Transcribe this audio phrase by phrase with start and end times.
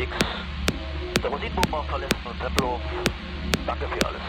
[0.00, 0.12] X.
[1.22, 2.80] Der Musikbomber verlässt nun Tempelhof.
[3.66, 4.22] Danke für alles.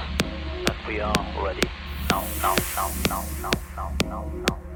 [0.68, 1.14] And we are
[1.44, 1.68] ready.
[2.10, 4.69] Now, now, now, now, now, now, now, now.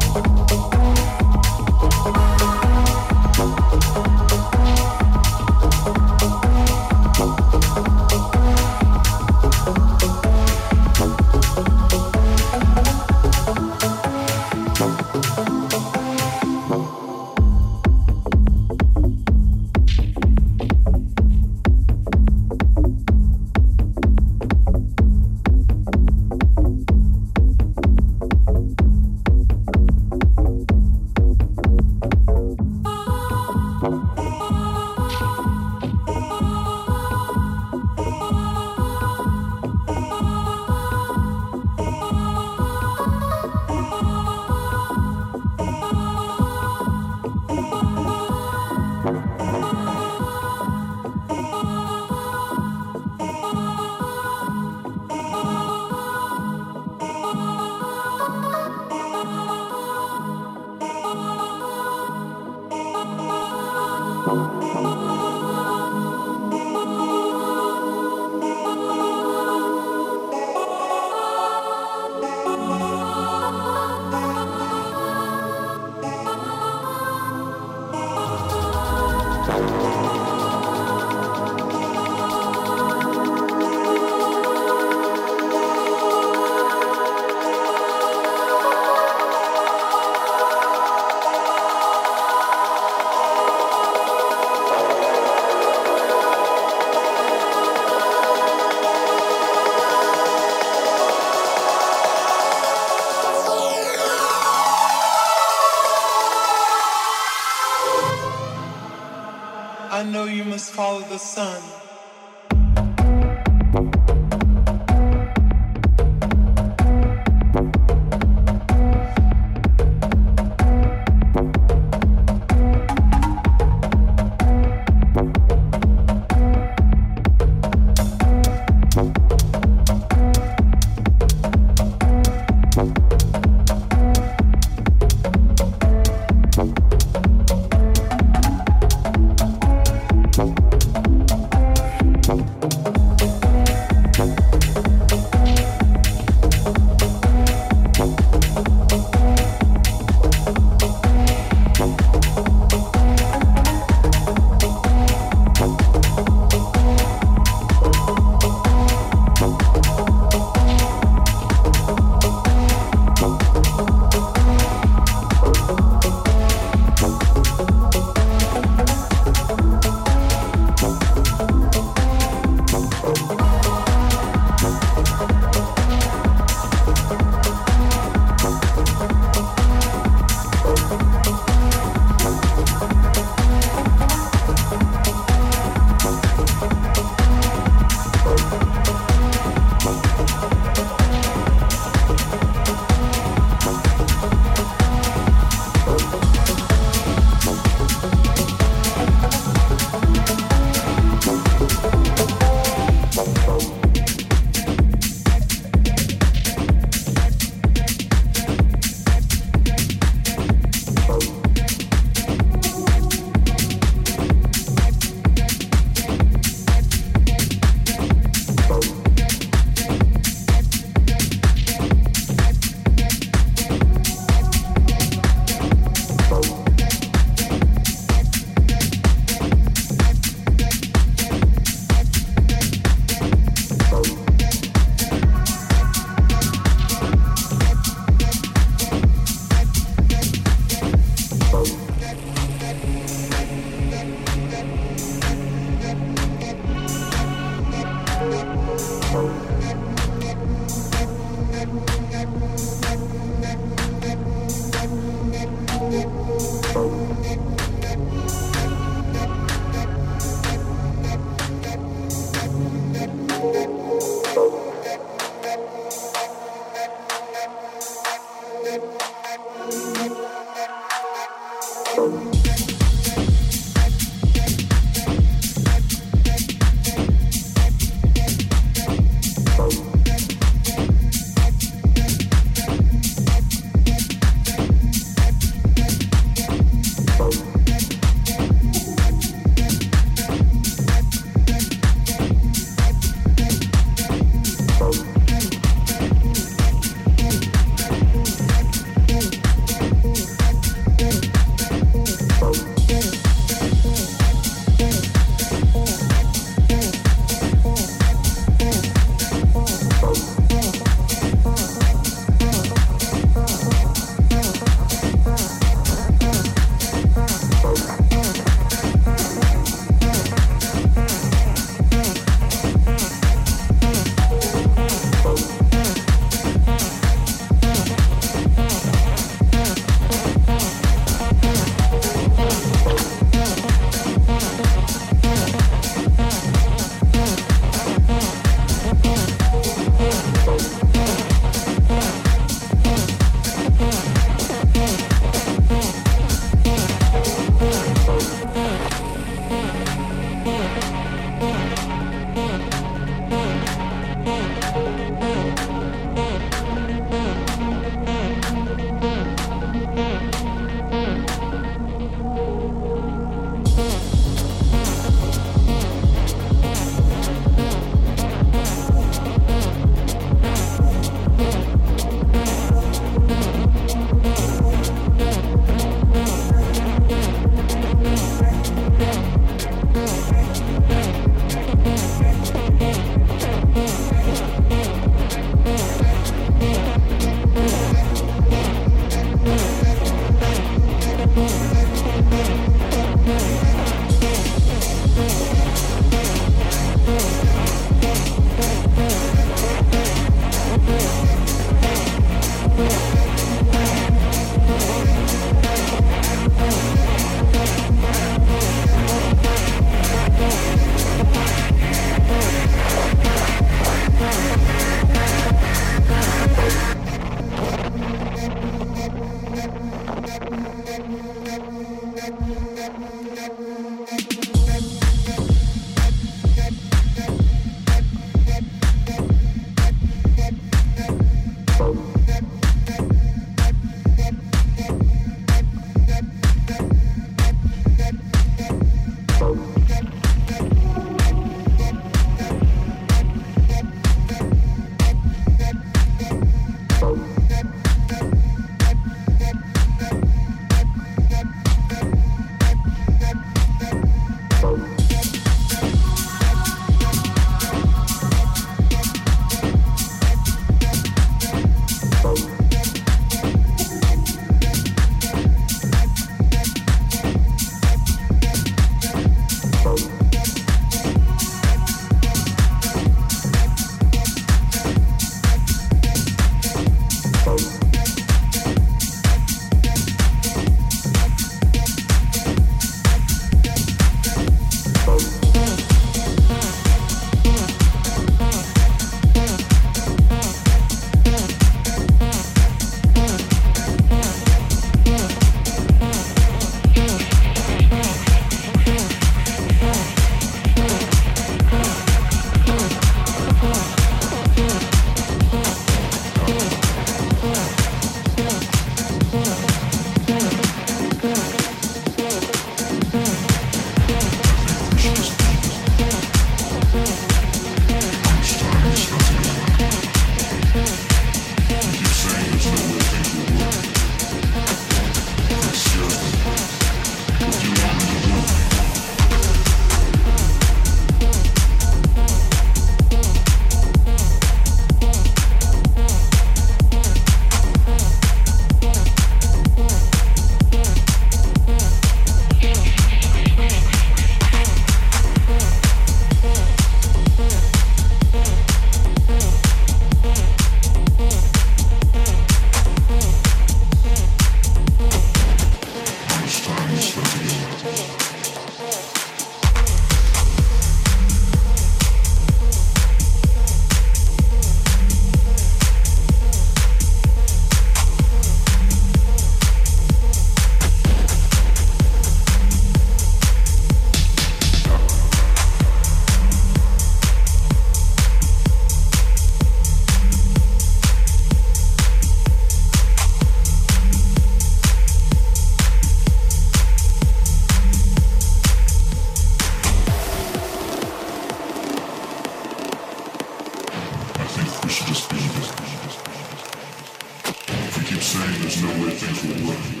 [598.21, 600.00] saying there's no way things will work.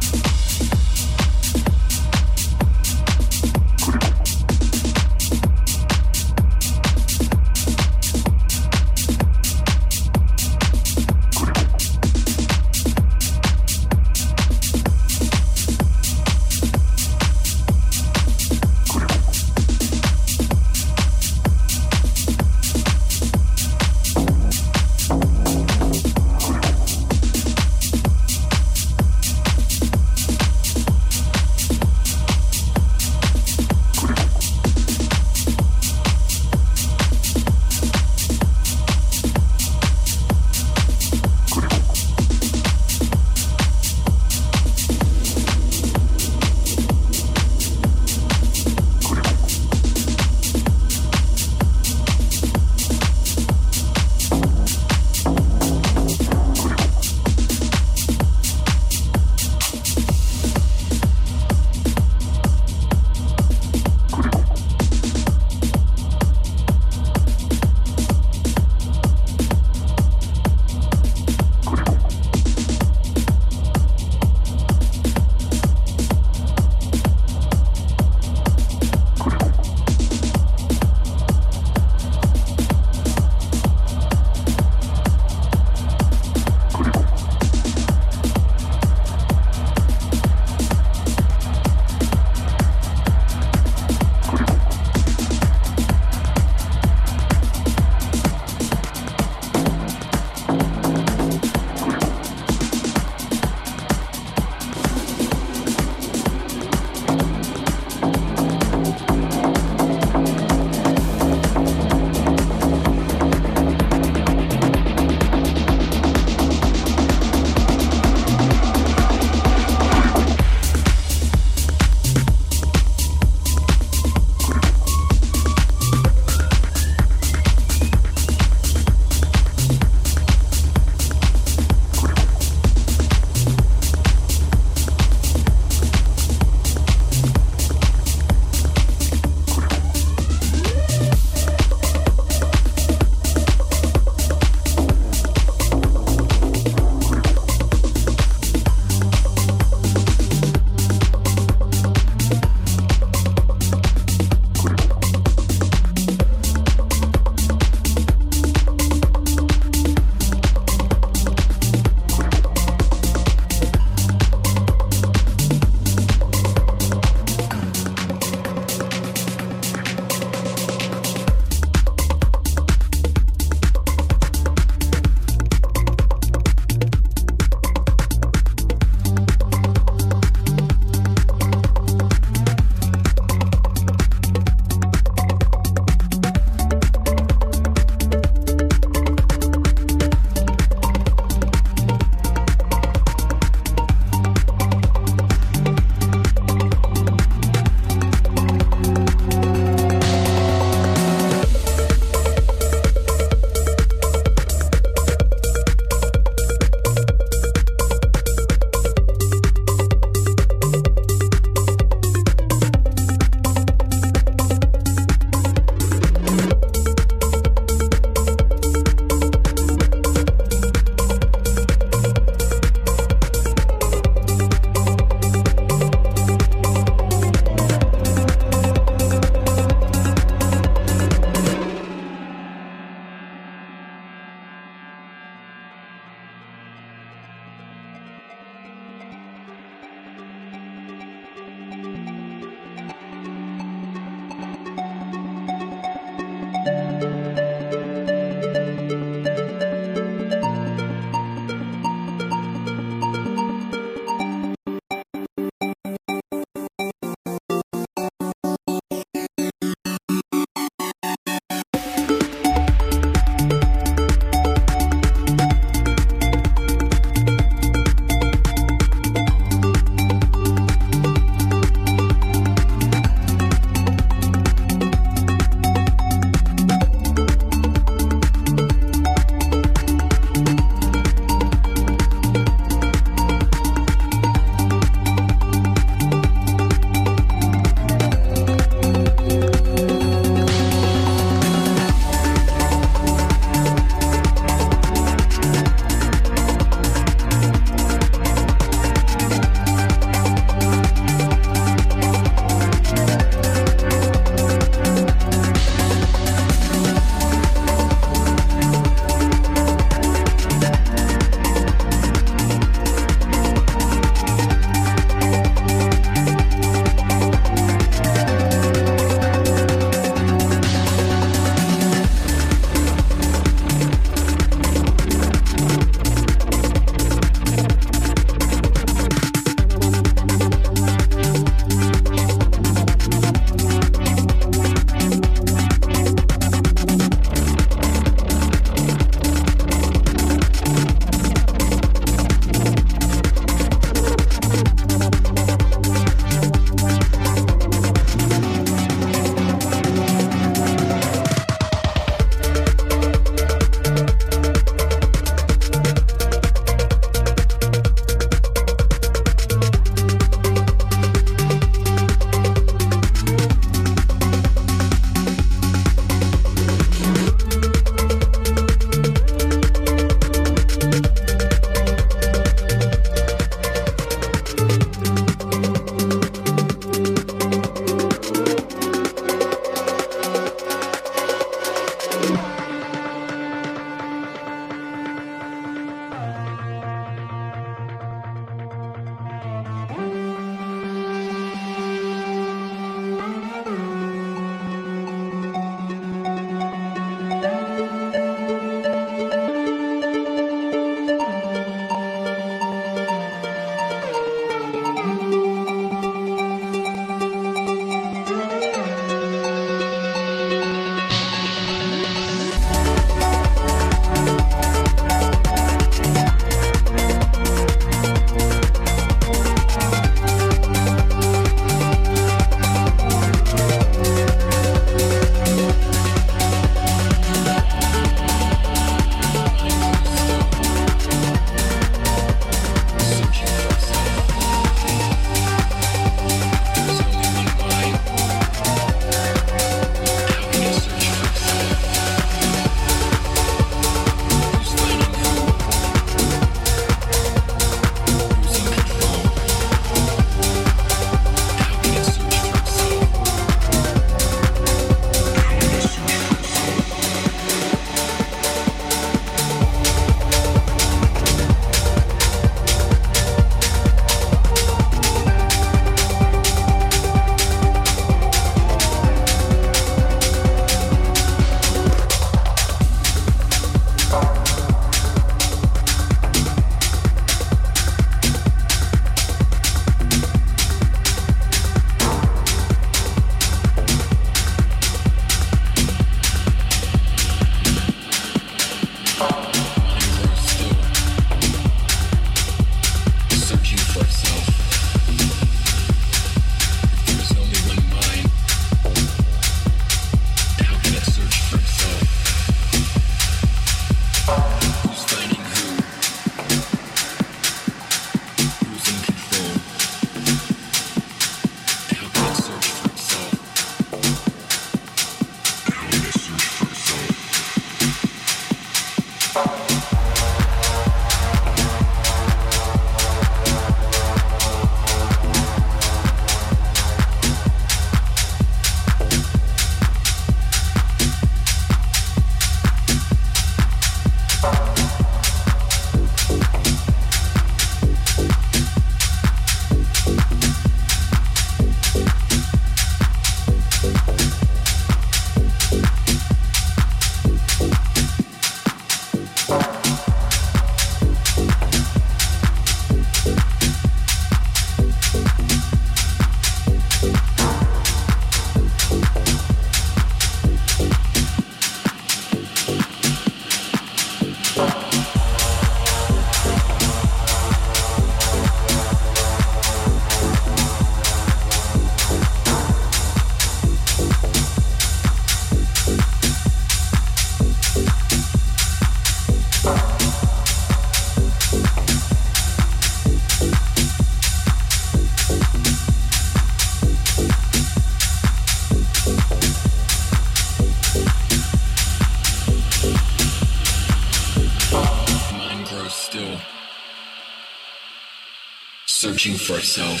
[599.18, 600.00] searching for itself.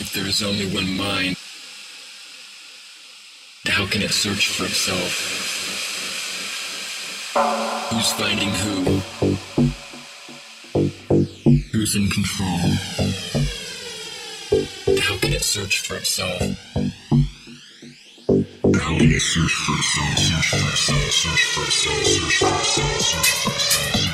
[0.00, 1.36] If there is only one mind,
[3.66, 5.12] how can it search for itself?
[7.90, 9.02] Who's finding who?
[11.72, 12.70] Who's in control?
[14.98, 16.40] How can it search for itself?
[18.80, 20.18] How can it search for itself?
[20.18, 24.11] Search for itself, search for itself, search for itself, search for itself,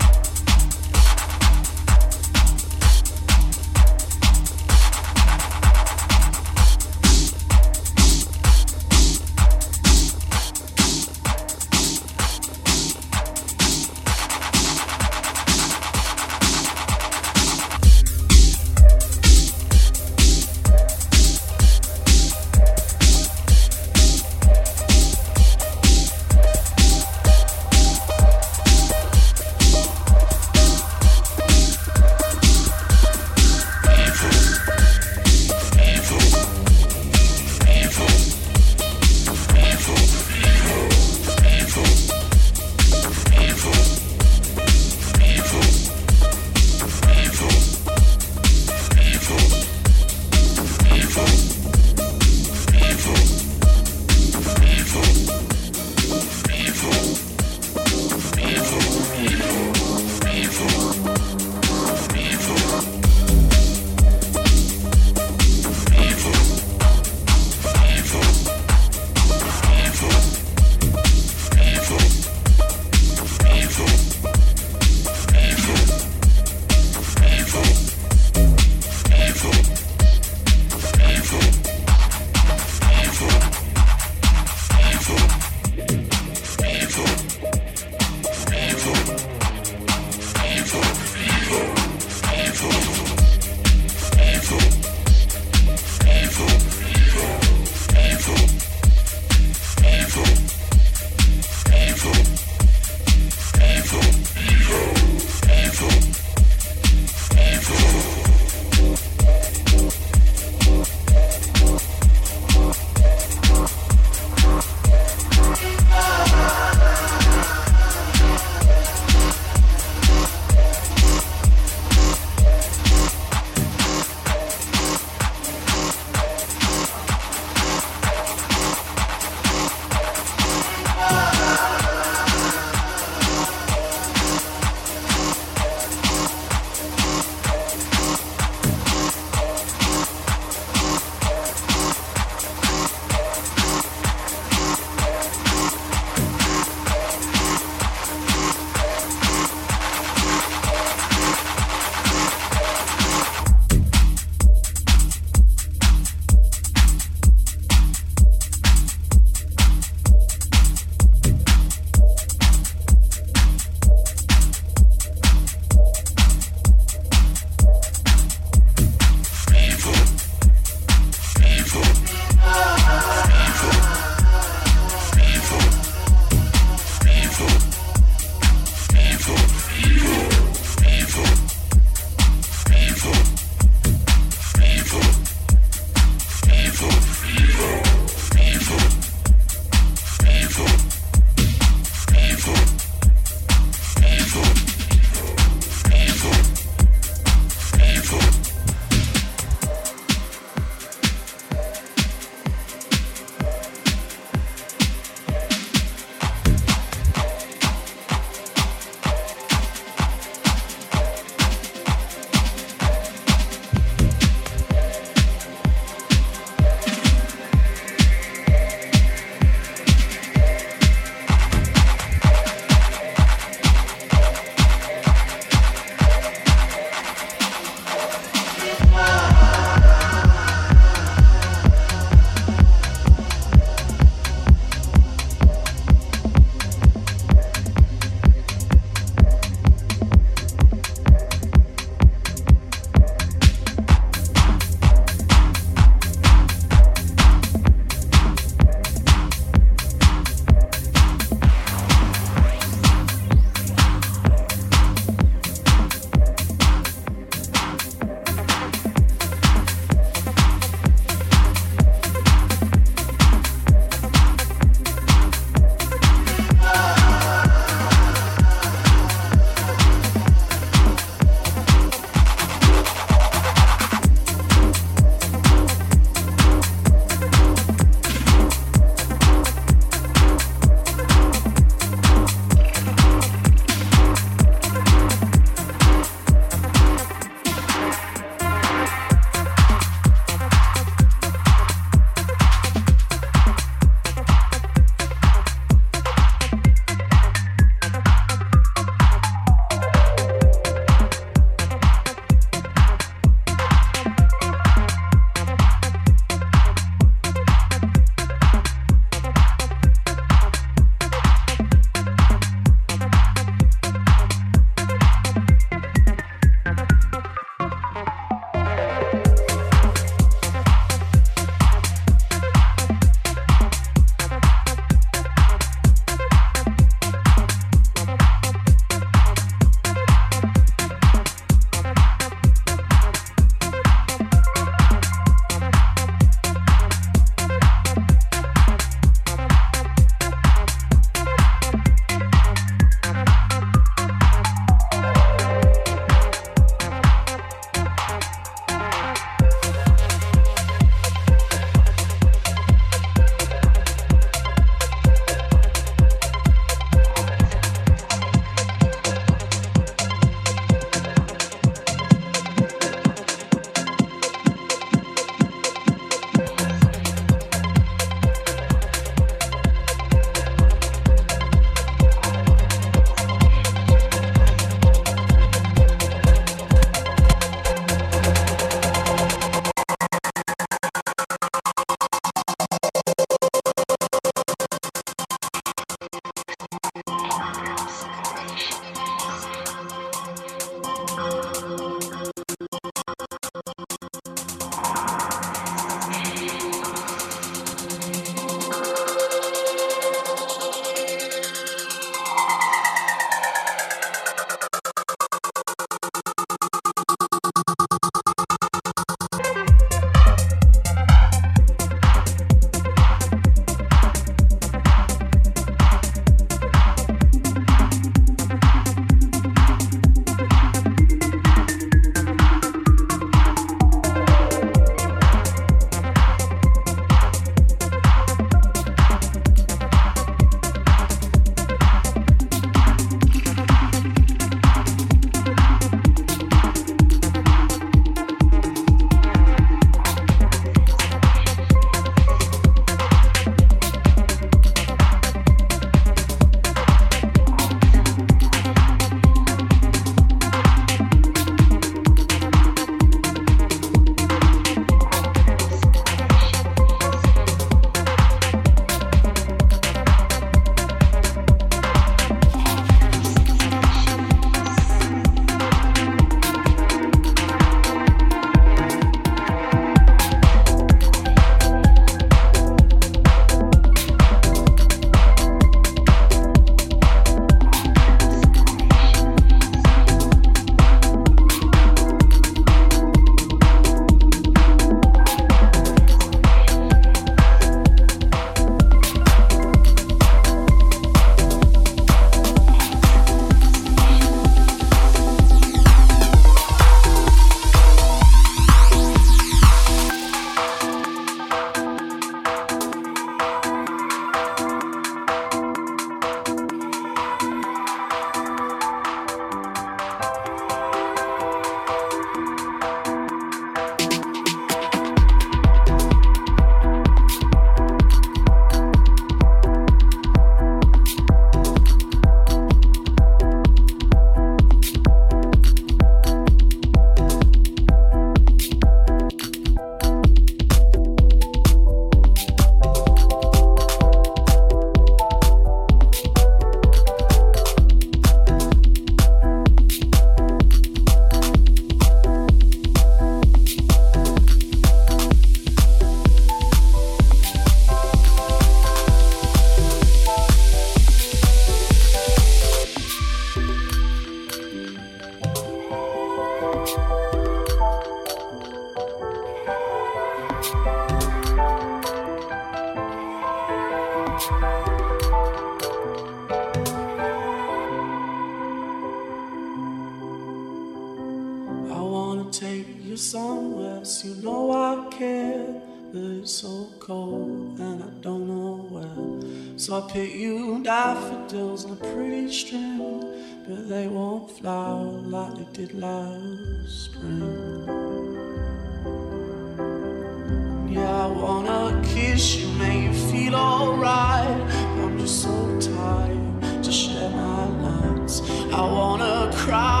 [595.27, 598.41] so tired to share my nights.
[598.73, 600.00] I wanna cry